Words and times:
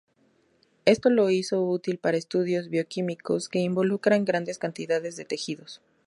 Esto 0.85 1.11
lo 1.11 1.29
hizo 1.29 1.61
útil 1.61 1.99
para 1.99 2.17
estudios 2.17 2.69
bioquímicos 2.69 3.49
que 3.49 3.59
involucran 3.59 4.25
grandes 4.25 4.57
cantidades 4.57 5.15
de 5.15 5.25
tejidos. 5.25 5.79